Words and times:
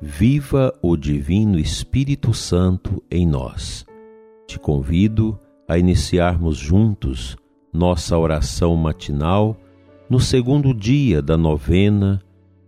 viva 0.00 0.72
o 0.80 0.96
Divino 0.96 1.58
Espírito 1.58 2.32
Santo 2.32 3.02
em 3.10 3.26
nós. 3.26 3.84
Te 4.46 4.58
convido 4.58 5.38
a 5.66 5.76
iniciarmos 5.76 6.56
juntos 6.56 7.36
nossa 7.72 8.16
oração 8.16 8.76
matinal 8.76 9.56
no 10.08 10.20
segundo 10.20 10.72
dia 10.72 11.20
da 11.20 11.36
novena 11.36 12.22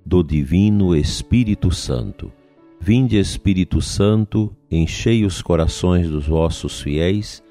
do 0.05 0.23
Divino 0.23 0.95
Espírito 0.95 1.71
Santo. 1.71 2.33
Vinde, 2.81 3.19
Espírito 3.19 3.81
Santo, 3.81 4.55
enchei 4.71 5.25
os 5.25 5.41
corações 5.41 6.09
dos 6.09 6.27
vossos 6.27 6.81
fiéis 6.81 7.43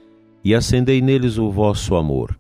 e 0.44 0.54
acendei 0.54 1.02
neles 1.02 1.38
o 1.38 1.50
vosso 1.52 1.96
amor. 1.96 2.38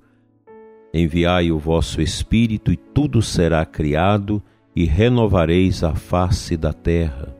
Enviai 0.93 1.51
o 1.51 1.59
vosso 1.59 2.01
Espírito, 2.01 2.71
e 2.71 2.77
tudo 2.77 3.21
será 3.21 3.63
criado, 3.65 4.41
e 4.79 4.85
renovareis 4.85 5.83
a 5.83 5.93
face 5.93 6.55
da 6.55 6.71
terra. 6.71 7.35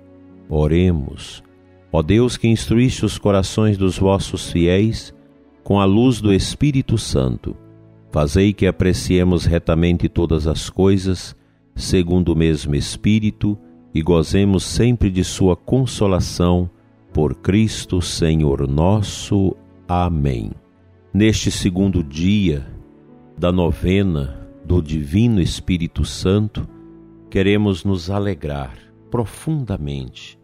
Oremos. 0.49 1.41
Ó 1.89 2.01
Deus 2.01 2.35
que 2.35 2.49
instruíste 2.49 3.05
os 3.05 3.17
corações 3.17 3.77
dos 3.77 3.97
vossos 3.97 4.51
fiéis 4.51 5.13
com 5.63 5.79
a 5.79 5.85
luz 5.85 6.19
do 6.19 6.33
Espírito 6.33 6.97
Santo, 6.97 7.55
fazei 8.11 8.51
que 8.51 8.67
apreciemos 8.67 9.45
retamente 9.45 10.09
todas 10.09 10.47
as 10.47 10.69
coisas, 10.69 11.33
segundo 11.73 12.33
o 12.33 12.35
mesmo 12.35 12.75
Espírito, 12.75 13.57
e 13.95 14.01
gozemos 14.01 14.65
sempre 14.65 15.09
de 15.09 15.23
Sua 15.23 15.55
consolação, 15.55 16.69
por 17.13 17.35
Cristo 17.35 18.01
Senhor 18.01 18.67
nosso. 18.67 19.55
Amém. 19.87 20.51
Neste 21.13 21.49
segundo 21.49 22.03
dia, 22.03 22.67
da 23.37 23.49
novena 23.49 24.45
do 24.65 24.81
Divino 24.81 25.39
Espírito 25.39 26.03
Santo, 26.03 26.67
queremos 27.29 27.83
nos 27.83 28.09
alegrar 28.09 28.77
profundamente 29.11 30.39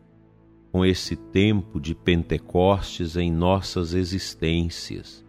com 0.72 0.86
esse 0.86 1.16
tempo 1.16 1.80
de 1.80 1.96
Pentecostes 1.96 3.16
em 3.16 3.32
nossas 3.32 3.94
existências. 3.94 5.26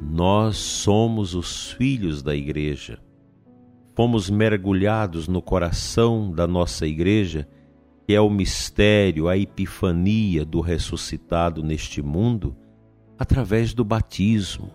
Nós 0.00 0.56
somos 0.56 1.34
os 1.34 1.72
filhos 1.72 2.22
da 2.22 2.34
Igreja. 2.34 3.00
Fomos 3.94 4.30
mergulhados 4.30 5.26
no 5.26 5.42
coração 5.42 6.30
da 6.30 6.46
nossa 6.46 6.86
Igreja, 6.86 7.48
que 8.06 8.14
é 8.14 8.20
o 8.20 8.30
mistério, 8.30 9.28
a 9.28 9.36
epifania 9.36 10.44
do 10.44 10.60
ressuscitado 10.60 11.62
neste 11.62 12.00
mundo, 12.00 12.56
através 13.18 13.74
do 13.74 13.84
batismo 13.84 14.70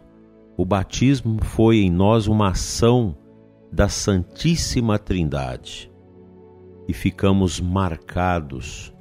o 0.55 0.63
batismo 0.63 1.43
foi 1.43 1.77
em 1.77 1.89
nós 1.89 2.27
uma 2.27 2.49
ação 2.49 3.17
da 3.71 3.89
Santíssima 3.89 4.99
Trindade 4.99 5.91
e 6.87 6.93
ficamos 6.93 7.59
marcados 7.59 8.93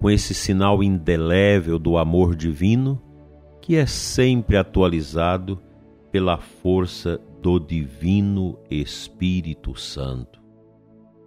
com 0.00 0.10
esse 0.10 0.34
sinal 0.34 0.82
indelével 0.82 1.78
do 1.78 1.96
amor 1.96 2.34
divino 2.34 3.02
que 3.60 3.76
é 3.76 3.86
sempre 3.86 4.56
atualizado 4.56 5.60
pela 6.12 6.38
força 6.38 7.20
do 7.42 7.58
Divino 7.58 8.58
Espírito 8.70 9.74
Santo. 9.74 10.40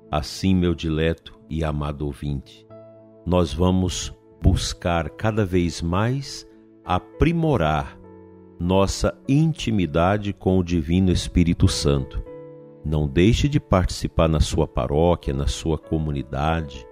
Assim, 0.10 0.56
meu 0.56 0.74
dileto 0.74 1.38
e 1.50 1.64
amado 1.64 2.06
ouvinte, 2.06 2.66
nós 3.26 3.54
vamos 3.54 4.14
buscar 4.42 5.10
cada 5.10 5.46
vez 5.46 5.82
mais 5.82 6.48
aprimorar 6.86 8.00
nossa 8.60 9.14
intimidade 9.28 10.34
com 10.34 10.58
o 10.58 10.64
Divino 10.64 11.12
Espírito 11.12 11.68
Santo. 11.68 12.29
Não 12.84 13.08
deixe 13.08 13.48
de 13.48 13.60
participar 13.60 14.28
na 14.28 14.40
sua 14.40 14.68
paróquia, 14.68 15.34
na 15.34 15.48
sua 15.48 15.78
comunidade. 15.78 16.88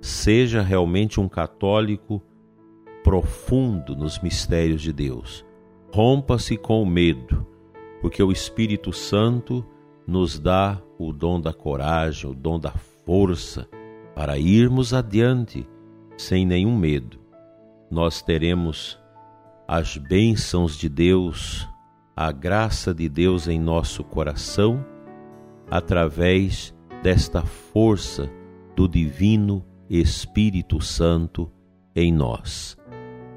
Seja 0.00 0.62
realmente 0.62 1.20
um 1.20 1.28
católico 1.28 2.22
profundo 3.02 3.94
nos 3.94 4.18
mistérios 4.18 4.80
de 4.80 4.92
Deus. 4.92 5.44
Rompa-se 5.92 6.56
com 6.56 6.82
o 6.82 6.86
medo, 6.86 7.46
porque 8.00 8.22
o 8.22 8.32
Espírito 8.32 8.92
Santo 8.92 9.64
nos 10.06 10.38
dá 10.38 10.80
o 10.98 11.12
dom 11.12 11.40
da 11.40 11.52
coragem, 11.52 12.30
o 12.30 12.34
dom 12.34 12.58
da 12.58 12.72
força 13.04 13.68
para 14.14 14.38
irmos 14.38 14.94
adiante 14.94 15.68
sem 16.16 16.46
nenhum 16.46 16.76
medo. 16.76 17.18
Nós 17.90 18.22
teremos 18.22 18.98
as 19.66 19.96
bênçãos 19.96 20.76
de 20.76 20.88
Deus, 20.88 21.68
a 22.16 22.30
graça 22.30 22.94
de 22.94 23.08
Deus 23.08 23.48
em 23.48 23.58
nosso 23.60 24.04
coração, 24.04 24.84
através 25.70 26.74
desta 27.02 27.42
força 27.42 28.30
do 28.74 28.88
Divino 28.88 29.64
Espírito 29.88 30.80
Santo 30.80 31.50
em 31.94 32.12
nós. 32.12 32.76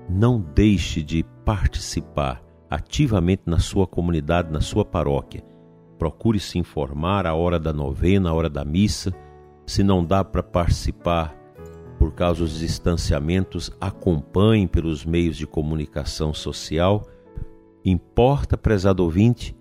Não 0.10 0.40
deixe 0.40 1.04
de 1.04 1.24
participar 1.44 2.42
ativamente 2.70 3.44
na 3.46 3.60
sua 3.60 3.86
comunidade, 3.86 4.52
na 4.52 4.62
sua 4.62 4.86
paróquia. 4.86 5.44
Procure 5.98 6.40
se 6.40 6.58
informar 6.60 7.26
a 7.26 7.34
hora 7.34 7.60
da 7.60 7.74
novena, 7.74 8.30
a 8.30 8.34
hora 8.34 8.50
da 8.50 8.64
missa. 8.64 9.14
Se 9.66 9.84
não 9.84 10.06
dá 10.06 10.24
para 10.24 10.44
participar 10.44 11.36
por 11.98 12.14
causa 12.14 12.42
dos 12.42 12.60
distanciamentos, 12.60 13.72
acompanhe 13.82 14.68
pelos 14.68 15.04
meios 15.04 15.36
de 15.36 15.48
comunicação 15.48 16.34
social. 16.34 17.06
Importa, 17.84 18.58
prezado 18.58 19.04
ouvinte, 19.04 19.57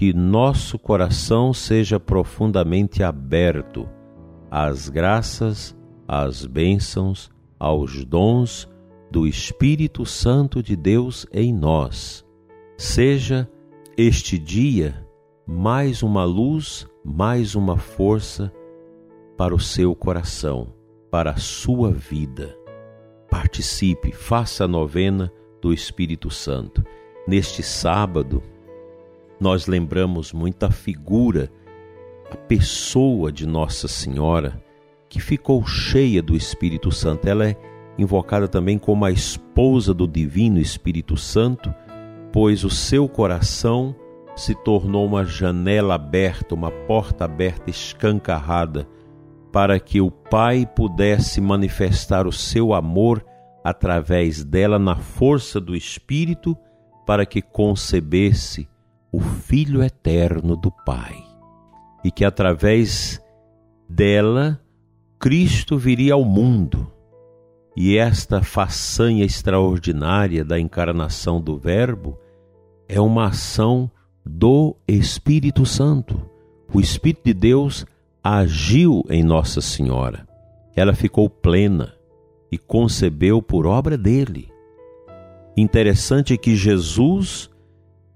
que 0.00 0.14
nosso 0.14 0.78
coração 0.78 1.52
seja 1.52 2.00
profundamente 2.00 3.02
aberto 3.02 3.86
às 4.50 4.88
graças, 4.88 5.76
às 6.08 6.46
bênçãos, 6.46 7.30
aos 7.58 8.02
dons 8.06 8.66
do 9.10 9.26
Espírito 9.26 10.06
Santo 10.06 10.62
de 10.62 10.74
Deus 10.74 11.26
em 11.30 11.52
nós. 11.52 12.24
Seja 12.78 13.46
este 13.94 14.38
dia 14.38 15.06
mais 15.46 16.02
uma 16.02 16.24
luz, 16.24 16.88
mais 17.04 17.54
uma 17.54 17.76
força 17.76 18.50
para 19.36 19.54
o 19.54 19.60
seu 19.60 19.94
coração 19.94 20.72
para 21.10 21.32
a 21.32 21.36
sua 21.36 21.92
vida. 21.92 22.56
Participe, 23.30 24.12
faça 24.12 24.64
a 24.64 24.68
novena 24.68 25.30
do 25.60 25.74
Espírito 25.74 26.30
Santo. 26.30 26.82
Neste 27.28 27.62
sábado, 27.62 28.42
nós 29.40 29.66
lembramos 29.66 30.32
muita 30.32 30.70
figura, 30.70 31.50
a 32.30 32.36
pessoa 32.36 33.32
de 33.32 33.46
Nossa 33.46 33.88
Senhora, 33.88 34.62
que 35.08 35.20
ficou 35.20 35.66
cheia 35.66 36.22
do 36.22 36.36
Espírito 36.36 36.92
Santo. 36.92 37.26
Ela 37.26 37.48
é 37.48 37.56
invocada 37.98 38.46
também 38.46 38.78
como 38.78 39.04
a 39.04 39.10
esposa 39.10 39.92
do 39.94 40.06
Divino 40.06 40.60
Espírito 40.60 41.16
Santo, 41.16 41.74
pois 42.32 42.62
o 42.62 42.70
seu 42.70 43.08
coração 43.08 43.96
se 44.36 44.54
tornou 44.54 45.06
uma 45.06 45.24
janela 45.24 45.94
aberta, 45.94 46.54
uma 46.54 46.70
porta 46.70 47.24
aberta, 47.24 47.70
escancarrada 47.70 48.86
para 49.52 49.80
que 49.80 50.00
o 50.00 50.10
Pai 50.10 50.64
pudesse 50.64 51.40
manifestar 51.40 52.26
o 52.26 52.32
seu 52.32 52.72
amor 52.72 53.24
através 53.64 54.44
dela 54.44 54.78
na 54.78 54.96
força 54.96 55.60
do 55.60 55.74
Espírito, 55.74 56.56
para 57.04 57.26
que 57.26 57.42
concebesse 57.42 58.68
o 59.12 59.20
Filho 59.20 59.82
eterno 59.82 60.56
do 60.56 60.70
Pai. 60.70 61.24
E 62.04 62.10
que 62.10 62.24
através 62.24 63.20
dela 63.88 64.60
Cristo 65.18 65.76
viria 65.76 66.14
ao 66.14 66.24
mundo. 66.24 66.90
E 67.76 67.96
esta 67.96 68.42
façanha 68.42 69.24
extraordinária 69.24 70.44
da 70.44 70.58
encarnação 70.58 71.40
do 71.40 71.58
Verbo 71.58 72.18
é 72.88 73.00
uma 73.00 73.26
ação 73.26 73.90
do 74.24 74.76
Espírito 74.88 75.64
Santo. 75.66 76.20
O 76.72 76.80
Espírito 76.80 77.24
de 77.24 77.34
Deus 77.34 77.86
agiu 78.22 79.04
em 79.08 79.22
Nossa 79.22 79.60
Senhora. 79.60 80.26
Ela 80.74 80.94
ficou 80.94 81.28
plena 81.28 81.94
e 82.50 82.58
concebeu 82.58 83.42
por 83.42 83.66
obra 83.66 83.96
dele. 83.96 84.48
Interessante 85.56 86.36
que 86.38 86.56
Jesus, 86.56 87.50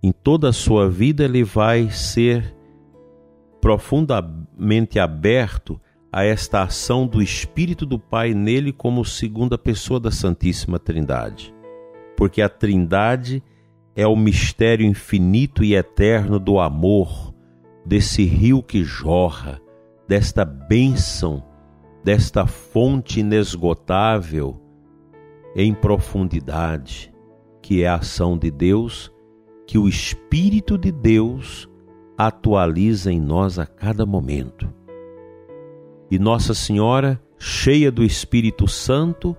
em 0.04 0.12
toda 0.12 0.50
a 0.50 0.52
sua 0.52 0.86
vida, 0.86 1.24
ele 1.24 1.42
vai 1.42 1.88
ser 1.88 2.54
profundamente 3.58 4.98
aberto 4.98 5.80
a 6.12 6.22
esta 6.22 6.62
ação 6.62 7.06
do 7.06 7.22
Espírito 7.22 7.86
do 7.86 7.98
Pai 7.98 8.34
nele 8.34 8.70
como 8.70 9.02
segunda 9.02 9.56
pessoa 9.56 9.98
da 9.98 10.10
Santíssima 10.10 10.78
Trindade. 10.78 11.54
porque 12.18 12.42
a 12.42 12.50
Trindade 12.50 13.42
é 13.96 14.06
o 14.06 14.14
mistério 14.14 14.84
infinito 14.84 15.64
e 15.64 15.74
eterno 15.74 16.38
do 16.38 16.60
amor, 16.60 17.34
desse 17.86 18.24
rio 18.24 18.62
que 18.62 18.84
jorra, 18.84 19.58
desta 20.06 20.44
bênção, 20.44 21.42
desta 22.04 22.46
fonte 22.46 23.20
inesgotável 23.20 24.60
em 25.56 25.72
profundidade, 25.72 27.10
que 27.62 27.82
é 27.82 27.88
a 27.88 27.94
ação 27.94 28.36
de 28.36 28.50
Deus, 28.50 29.13
que 29.66 29.78
o 29.78 29.88
Espírito 29.88 30.76
de 30.76 30.92
Deus 30.92 31.68
atualiza 32.16 33.12
em 33.12 33.20
nós 33.20 33.58
a 33.58 33.66
cada 33.66 34.06
momento. 34.06 34.72
E 36.10 36.18
Nossa 36.18 36.54
Senhora, 36.54 37.20
cheia 37.38 37.90
do 37.90 38.04
Espírito 38.04 38.68
Santo, 38.68 39.36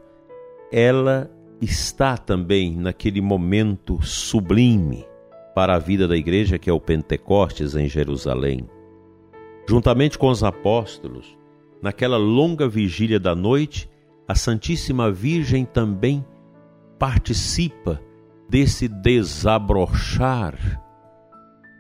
ela 0.72 1.32
está 1.62 2.18
também 2.18 2.76
naquele 2.76 3.22
momento 3.22 4.02
sublime 4.02 5.06
para 5.54 5.76
a 5.76 5.80
vida 5.80 6.08
da 6.08 6.18
igreja 6.18 6.60
que 6.60 6.70
é 6.70 6.74
o 6.74 6.80
Pentecostes 6.80 7.76
em 7.76 7.88
Jerusalém. 7.88 8.68
Juntamente 9.68 10.18
com 10.18 10.28
os 10.28 10.44
apóstolos, 10.44 11.38
naquela 11.82 12.18
longa 12.18 12.68
vigília 12.68 13.20
da 13.20 13.34
noite, 13.34 13.90
a 14.28 14.36
Santíssima 14.36 15.12
Virgem 15.12 15.66
também 15.66 16.26
participa 17.00 18.02
desse 18.50 18.88
desabrochar 18.88 20.58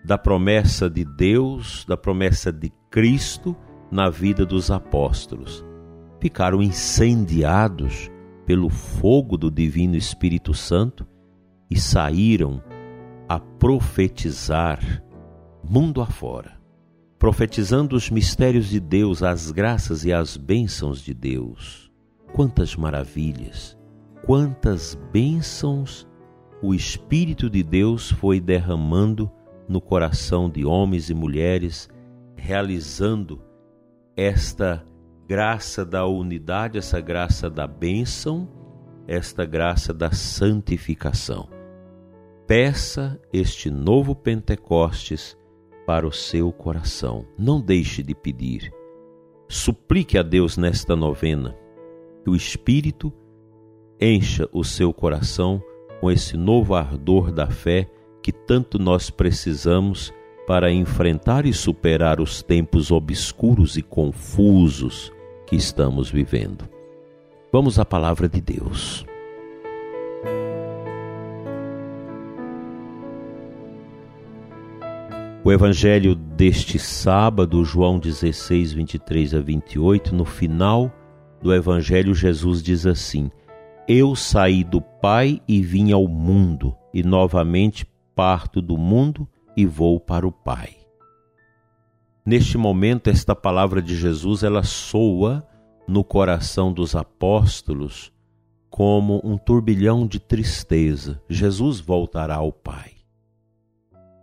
da 0.05 0.17
promessa 0.17 0.89
de 0.89 1.03
Deus, 1.03 1.83
da 1.87 1.97
promessa 1.97 2.51
de 2.51 2.71
Cristo 2.91 3.55
na 3.91 4.09
vida 4.09 4.45
dos 4.45 4.69
apóstolos. 4.69 5.65
Ficaram 6.19 6.61
incendiados 6.61 8.09
pelo 8.45 8.69
fogo 8.69 9.37
do 9.37 9.49
Divino 9.49 9.95
Espírito 9.95 10.53
Santo 10.53 11.07
e 11.69 11.79
saíram 11.79 12.61
a 13.27 13.39
profetizar 13.39 15.03
mundo 15.67 16.01
afora, 16.01 16.59
profetizando 17.17 17.95
os 17.95 18.11
mistérios 18.11 18.67
de 18.67 18.79
Deus, 18.79 19.23
as 19.23 19.51
graças 19.51 20.05
e 20.05 20.13
as 20.13 20.37
bênçãos 20.37 21.01
de 21.01 21.13
Deus. 21.13 21.91
Quantas 22.33 22.75
maravilhas, 22.75 23.75
quantas 24.23 24.95
bênçãos 25.11 26.07
o 26.65 26.73
Espírito 26.73 27.47
de 27.47 27.61
Deus 27.61 28.09
foi 28.09 28.39
derramando 28.39 29.31
no 29.69 29.79
coração 29.79 30.49
de 30.49 30.65
homens 30.65 31.11
e 31.11 31.13
mulheres, 31.13 31.87
realizando 32.35 33.39
esta 34.17 34.83
graça 35.27 35.85
da 35.85 36.07
unidade, 36.07 36.79
essa 36.79 36.99
graça 36.99 37.51
da 37.51 37.67
bênção, 37.67 38.49
esta 39.07 39.45
graça 39.45 39.93
da 39.93 40.09
santificação. 40.11 41.47
Peça 42.47 43.19
este 43.31 43.69
novo 43.69 44.15
Pentecostes 44.15 45.37
para 45.85 46.07
o 46.07 46.11
seu 46.11 46.51
coração. 46.51 47.27
Não 47.37 47.61
deixe 47.61 48.01
de 48.01 48.15
pedir. 48.15 48.73
Suplique 49.47 50.17
a 50.17 50.23
Deus 50.23 50.57
nesta 50.57 50.95
novena 50.95 51.55
que 52.23 52.29
o 52.31 52.35
Espírito 52.35 53.13
encha 54.01 54.49
o 54.51 54.63
seu 54.63 54.91
coração 54.91 55.61
com 56.05 56.11
esse 56.11 56.37
novo 56.37 56.75
ardor 56.75 57.31
da 57.31 57.47
fé 57.47 57.89
que 58.21 58.31
tanto 58.31 58.77
nós 58.77 59.09
precisamos 59.09 60.13
para 60.45 60.71
enfrentar 60.71 61.47
e 61.47 61.51
superar 61.51 62.21
os 62.21 62.43
tempos 62.43 62.91
obscuros 62.91 63.75
e 63.75 63.81
confusos 63.81 65.11
que 65.47 65.55
estamos 65.55 66.07
vivendo. 66.07 66.69
Vamos 67.51 67.79
à 67.79 67.83
palavra 67.83 68.29
de 68.29 68.39
Deus. 68.39 69.03
O 75.43 75.51
evangelho 75.51 76.13
deste 76.13 76.77
sábado, 76.77 77.65
João 77.65 77.97
16, 77.97 78.73
23 78.73 79.33
a 79.33 79.41
28, 79.41 80.13
no 80.13 80.23
final 80.23 80.93
do 81.41 81.51
evangelho, 81.51 82.13
Jesus 82.13 82.61
diz 82.61 82.85
assim: 82.85 83.31
Eu 83.87 84.15
saí 84.15 84.63
do 84.63 84.81
Pai 84.81 85.39
e 85.47 85.61
vim 85.61 85.91
ao 85.91 86.07
mundo, 86.07 86.75
e 86.91 87.03
novamente 87.03 87.85
parto 88.15 88.59
do 88.59 88.77
mundo 88.77 89.27
e 89.55 89.63
vou 89.63 89.99
para 89.99 90.27
o 90.27 90.31
Pai. 90.31 90.75
Neste 92.25 92.57
momento, 92.57 93.11
esta 93.11 93.35
palavra 93.35 93.83
de 93.83 93.95
Jesus 93.95 94.41
ela 94.41 94.63
soa 94.63 95.47
no 95.87 96.03
coração 96.03 96.73
dos 96.73 96.95
apóstolos 96.95 98.11
como 98.71 99.21
um 99.23 99.37
turbilhão 99.37 100.07
de 100.07 100.19
tristeza. 100.19 101.21
Jesus 101.29 101.79
voltará 101.79 102.37
ao 102.37 102.51
Pai. 102.51 102.93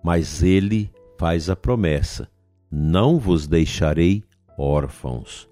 Mas 0.03 0.43
ele 0.43 0.91
faz 1.17 1.49
a 1.49 1.55
promessa: 1.55 2.29
Não 2.69 3.17
vos 3.17 3.47
deixarei 3.47 4.25
órfãos. 4.59 5.49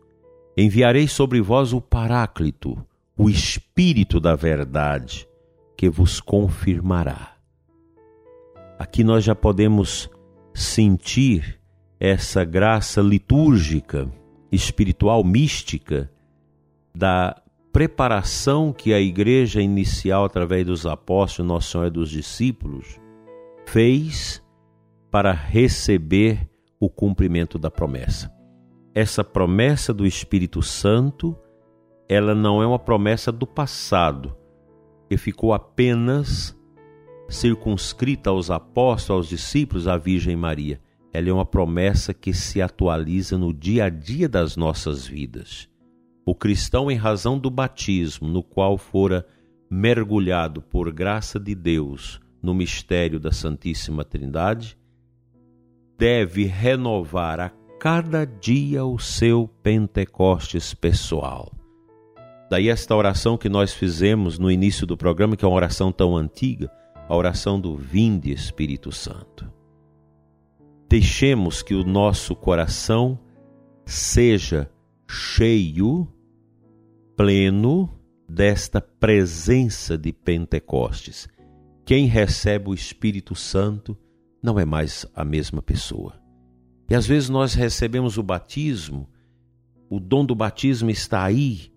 Enviarei 0.56 1.06
sobre 1.06 1.40
vós 1.40 1.72
o 1.72 1.80
Paráclito, 1.80 2.84
o 3.22 3.28
Espírito 3.28 4.18
da 4.18 4.34
Verdade, 4.34 5.28
que 5.76 5.90
vos 5.90 6.20
confirmará. 6.20 7.36
Aqui 8.78 9.04
nós 9.04 9.22
já 9.22 9.34
podemos 9.34 10.08
sentir 10.54 11.60
essa 12.00 12.46
graça 12.46 13.02
litúrgica, 13.02 14.10
espiritual, 14.50 15.22
mística, 15.22 16.10
da 16.96 17.36
preparação 17.70 18.72
que 18.72 18.94
a 18.94 18.98
igreja 18.98 19.60
inicial, 19.60 20.24
através 20.24 20.64
dos 20.64 20.86
apóstolos, 20.86 21.46
Nosso 21.46 21.72
Senhor 21.72 21.88
e 21.88 21.90
dos 21.90 22.08
discípulos, 22.08 22.98
fez 23.66 24.42
para 25.10 25.30
receber 25.30 26.48
o 26.80 26.88
cumprimento 26.88 27.58
da 27.58 27.70
promessa. 27.70 28.32
Essa 28.94 29.22
promessa 29.22 29.92
do 29.92 30.06
Espírito 30.06 30.62
Santo, 30.62 31.36
ela 32.10 32.34
não 32.34 32.62
é 32.62 32.66
uma 32.66 32.78
promessa 32.78 33.32
do 33.32 33.46
passado, 33.46 34.36
que 35.08 35.16
ficou 35.16 35.54
apenas 35.54 36.54
circunscrita 37.28 38.28
aos 38.28 38.50
apóstolos, 38.50 39.10
aos 39.10 39.28
discípulos, 39.28 39.88
à 39.88 39.96
Virgem 39.96 40.36
Maria 40.36 40.78
ela 41.12 41.28
é 41.28 41.32
uma 41.32 41.44
promessa 41.44 42.14
que 42.14 42.32
se 42.32 42.62
atualiza 42.62 43.36
no 43.36 43.52
dia 43.52 43.84
a 43.84 43.88
dia 43.88 44.28
das 44.28 44.56
nossas 44.56 45.06
vidas. 45.06 45.68
O 46.24 46.34
cristão, 46.34 46.90
em 46.90 46.96
razão 46.96 47.38
do 47.38 47.50
batismo, 47.50 48.28
no 48.28 48.42
qual 48.42 48.78
fora 48.78 49.26
mergulhado 49.68 50.62
por 50.62 50.92
graça 50.92 51.38
de 51.40 51.54
Deus 51.54 52.20
no 52.42 52.54
mistério 52.54 53.18
da 53.18 53.32
Santíssima 53.32 54.04
Trindade, 54.04 54.78
deve 55.98 56.44
renovar 56.44 57.40
a 57.40 57.50
cada 57.78 58.24
dia 58.24 58.84
o 58.84 58.98
seu 58.98 59.48
Pentecostes 59.62 60.72
pessoal. 60.72 61.59
Daí 62.50 62.68
esta 62.68 62.96
oração 62.96 63.38
que 63.38 63.48
nós 63.48 63.72
fizemos 63.72 64.36
no 64.36 64.50
início 64.50 64.84
do 64.84 64.96
programa, 64.96 65.36
que 65.36 65.44
é 65.44 65.48
uma 65.48 65.54
oração 65.54 65.92
tão 65.92 66.16
antiga, 66.16 66.68
a 67.08 67.14
oração 67.14 67.60
do 67.60 67.76
Vinde 67.76 68.32
Espírito 68.32 68.90
Santo. 68.90 69.48
Deixemos 70.88 71.62
que 71.62 71.74
o 71.74 71.84
nosso 71.84 72.34
coração 72.34 73.16
seja 73.86 74.68
cheio, 75.08 76.08
pleno 77.16 77.88
desta 78.28 78.80
presença 78.80 79.96
de 79.96 80.12
Pentecostes. 80.12 81.28
Quem 81.84 82.06
recebe 82.06 82.70
o 82.70 82.74
Espírito 82.74 83.36
Santo 83.36 83.96
não 84.42 84.58
é 84.58 84.64
mais 84.64 85.06
a 85.14 85.24
mesma 85.24 85.62
pessoa. 85.62 86.20
E 86.88 86.96
às 86.96 87.06
vezes 87.06 87.28
nós 87.28 87.54
recebemos 87.54 88.18
o 88.18 88.24
batismo, 88.24 89.08
o 89.88 90.00
dom 90.00 90.24
do 90.24 90.34
batismo 90.34 90.90
está 90.90 91.22
aí, 91.22 91.70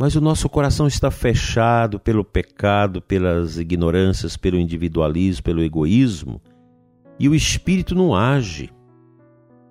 mas 0.00 0.16
o 0.16 0.20
nosso 0.22 0.48
coração 0.48 0.86
está 0.86 1.10
fechado 1.10 2.00
pelo 2.00 2.24
pecado, 2.24 3.02
pelas 3.02 3.58
ignorâncias, 3.58 4.34
pelo 4.34 4.58
individualismo, 4.58 5.42
pelo 5.42 5.62
egoísmo 5.62 6.40
e 7.18 7.28
o 7.28 7.34
Espírito 7.34 7.94
não 7.94 8.14
age. 8.14 8.72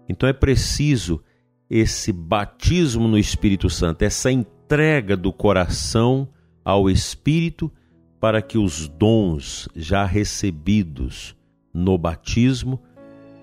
Então 0.08 0.30
é 0.30 0.34
preciso 0.34 1.20
esse 1.68 2.14
batismo 2.14 3.08
no 3.08 3.18
Espírito 3.18 3.72
Santo, 3.72 4.04
essa 4.04 4.32
entrega 4.32 5.18
do 5.18 5.34
coração 5.34 6.30
ao 6.64 6.92
Espírito 6.92 7.72
para 8.20 8.40
que 8.40 8.60
os 8.60 8.88
dons 8.88 9.68
já 9.76 10.06
recebidos 10.06 11.36
no 11.74 11.98
batismo 11.98 12.80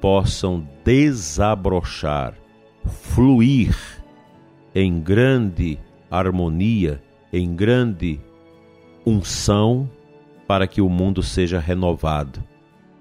possam 0.00 0.64
desabrochar, 0.84 2.34
fluir 2.84 3.76
em 4.72 5.00
grande 5.00 5.80
harmonia, 6.10 7.02
em 7.32 7.54
grande 7.54 8.20
unção, 9.04 9.90
para 10.46 10.66
que 10.66 10.80
o 10.80 10.88
mundo 10.88 11.22
seja 11.22 11.58
renovado 11.58 12.42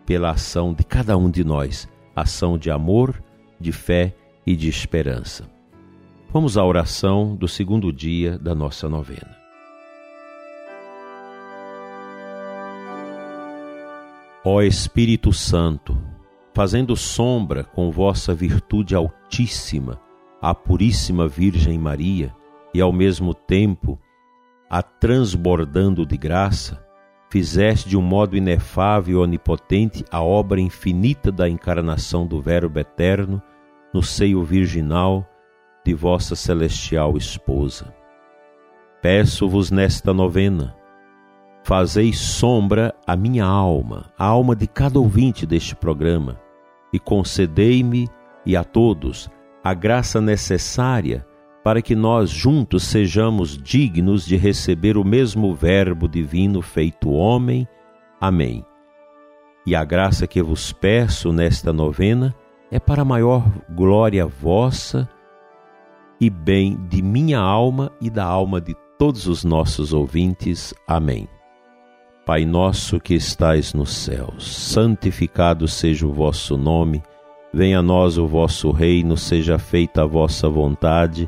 pela 0.05 0.31
ação 0.31 0.73
de 0.73 0.83
cada 0.83 1.17
um 1.17 1.29
de 1.29 1.43
nós, 1.43 1.87
ação 2.15 2.57
de 2.57 2.69
amor, 2.69 3.21
de 3.59 3.71
fé 3.71 4.15
e 4.45 4.55
de 4.55 4.69
esperança. 4.69 5.49
Vamos 6.31 6.57
à 6.57 6.65
oração 6.65 7.35
do 7.35 7.47
segundo 7.47 7.91
dia 7.91 8.37
da 8.37 8.53
nossa 8.53 8.89
novena. 8.89 9.35
Ó 14.43 14.61
Espírito 14.61 15.33
Santo, 15.33 15.97
fazendo 16.53 16.95
sombra 16.95 17.63
com 17.63 17.89
vossa 17.89 18.33
virtude 18.33 18.93
altíssima 18.93 19.99
à 20.41 20.53
Puríssima 20.53 21.27
Virgem 21.27 21.79
Maria 21.79 22.31
e 22.75 22.81
ao 22.81 22.91
mesmo 22.91 23.33
tempo 23.33 23.97
a 24.69 24.81
transbordando 24.81 26.05
de 26.05 26.17
graça, 26.17 26.85
fizeste 27.29 27.87
de 27.87 27.95
um 27.95 28.01
modo 28.01 28.35
inefável 28.35 29.19
e 29.19 29.23
onipotente 29.23 30.03
a 30.11 30.21
obra 30.21 30.59
infinita 30.59 31.31
da 31.31 31.47
encarnação 31.47 32.27
do 32.27 32.41
Verbo 32.41 32.77
eterno 32.77 33.41
no 33.93 34.03
seio 34.03 34.43
virginal 34.43 35.25
de 35.85 35.93
vossa 35.93 36.35
celestial 36.35 37.15
esposa. 37.15 37.95
Peço-vos 39.01 39.71
nesta 39.71 40.13
novena, 40.13 40.75
fazei 41.63 42.11
sombra 42.11 42.93
à 43.07 43.15
minha 43.15 43.45
alma, 43.45 44.11
a 44.19 44.25
alma 44.25 44.53
de 44.53 44.67
cada 44.67 44.99
ouvinte 44.99 45.45
deste 45.45 45.77
programa, 45.77 46.37
e 46.91 46.99
concedei-me 46.99 48.09
e 48.45 48.53
a 48.53 48.65
todos 48.65 49.29
a 49.63 49.73
graça 49.73 50.19
necessária 50.19 51.25
para 51.65 51.81
que 51.81 51.95
nós 51.95 52.29
juntos 52.29 52.83
sejamos 52.83 53.57
dignos 53.57 54.23
de 54.23 54.37
receber 54.37 54.97
o 54.97 55.03
mesmo 55.03 55.51
Verbo 55.55 56.07
divino 56.07 56.61
feito 56.61 57.09
homem. 57.09 57.67
Amém. 58.21 58.63
E 59.65 59.75
a 59.75 59.83
graça 59.83 60.27
que 60.27 60.43
vos 60.43 60.71
peço 60.71 61.33
nesta 61.33 61.73
novena 61.73 62.35
é 62.69 62.79
para 62.79 63.03
maior 63.03 63.43
glória 63.71 64.27
vossa 64.27 65.09
e 66.21 66.29
bem 66.29 66.77
de 66.87 67.01
minha 67.01 67.39
alma 67.39 67.91
e 67.99 68.11
da 68.11 68.25
alma 68.25 68.61
de 68.61 68.75
todos 68.99 69.25
os 69.25 69.43
nossos 69.43 69.91
ouvintes. 69.91 70.71
Amém. 70.87 71.27
Pai 72.27 72.45
nosso 72.45 72.99
que 72.99 73.15
estais 73.15 73.73
nos 73.73 73.89
céus, 73.89 74.55
santificado 74.55 75.67
seja 75.67 76.05
o 76.05 76.13
vosso 76.13 76.59
nome, 76.59 77.01
venha 77.51 77.79
a 77.79 77.81
nós 77.81 78.19
o 78.19 78.27
vosso 78.27 78.69
reino, 78.69 79.17
seja 79.17 79.57
feita 79.57 80.03
a 80.03 80.05
vossa 80.05 80.47
vontade 80.47 81.27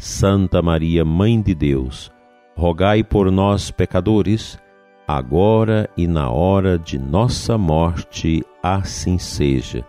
Santa 0.00 0.62
Maria, 0.62 1.04
Mãe 1.04 1.42
de 1.42 1.52
Deus, 1.56 2.12
rogai 2.56 3.02
por 3.02 3.32
nós, 3.32 3.72
pecadores, 3.72 4.56
agora 5.08 5.90
e 5.96 6.06
na 6.06 6.30
hora 6.30 6.78
de 6.78 6.96
nossa 6.96 7.58
morte, 7.58 8.44
assim 8.62 9.18
seja. 9.18 9.84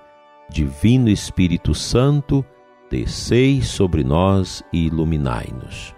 Divino 0.50 1.10
Espírito 1.10 1.76
Santo, 1.76 2.44
descei 2.90 3.62
sobre 3.62 4.04
nós 4.04 4.64
e 4.74 4.88
iluminai-nos. 4.88 5.94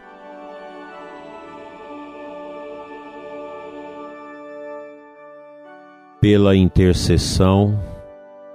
Pela 6.20 6.54
intercessão 6.54 7.80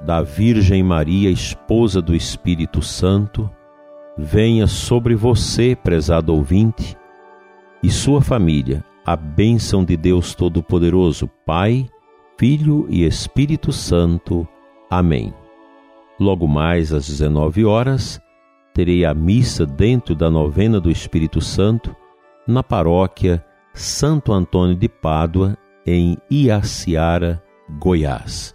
da 0.02 0.20
Virgem 0.20 0.82
Maria, 0.82 1.30
esposa 1.30 2.02
do 2.02 2.14
Espírito 2.14 2.82
Santo, 2.82 3.50
venha 4.16 4.66
sobre 4.66 5.14
você, 5.14 5.76
prezado 5.76 6.34
ouvinte, 6.34 6.96
e 7.82 7.90
sua 7.90 8.20
família, 8.22 8.84
a 9.04 9.14
bênção 9.14 9.84
de 9.84 9.96
Deus 9.96 10.34
Todo-Poderoso, 10.34 11.28
Pai, 11.44 11.88
Filho 12.38 12.86
e 12.88 13.04
Espírito 13.04 13.72
Santo. 13.72 14.46
Amém. 14.90 15.32
Logo 16.18 16.48
mais 16.48 16.92
às 16.92 17.06
19 17.06 17.64
horas, 17.64 18.20
terei 18.74 19.04
a 19.04 19.14
missa 19.14 19.66
dentro 19.66 20.14
da 20.14 20.30
novena 20.30 20.80
do 20.80 20.90
Espírito 20.90 21.40
Santo 21.40 21.94
na 22.46 22.62
paróquia 22.62 23.44
Santo 23.74 24.32
Antônio 24.32 24.74
de 24.74 24.88
Pádua, 24.88 25.56
em 25.86 26.16
Iaciara, 26.30 27.42
Goiás. 27.78 28.54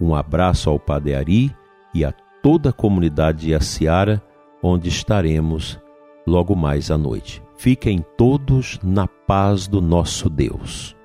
Um 0.00 0.14
abraço 0.14 0.68
ao 0.68 0.78
Padre 0.78 1.14
Ari 1.14 1.56
e 1.94 2.04
a 2.04 2.12
toda 2.42 2.70
a 2.70 2.72
comunidade 2.72 3.46
de 3.46 3.50
Iaciara 3.50 4.22
onde 4.62 4.88
estaremos 4.88 5.78
logo 6.26 6.56
mais 6.56 6.90
à 6.90 6.98
noite. 6.98 7.42
Fiquem 7.56 8.04
todos 8.16 8.78
na 8.82 9.06
paz 9.06 9.68
do 9.68 9.80
nosso 9.80 10.28
Deus. 10.28 10.95